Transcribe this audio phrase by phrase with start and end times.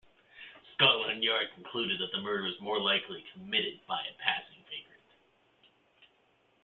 [0.73, 5.03] Scotland Yard concluded that the murder was more likely committed by a passing vagrant.